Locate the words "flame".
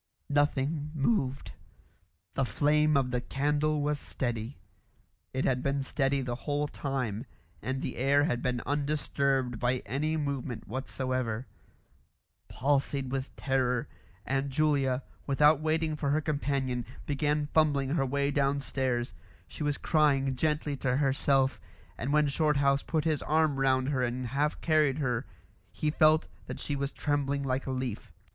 2.43-2.97